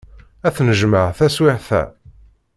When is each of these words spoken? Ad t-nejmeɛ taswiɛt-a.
Ad 0.47 0.51
t-nejmeɛ 0.55 1.05
taswiɛt-a. 1.17 1.83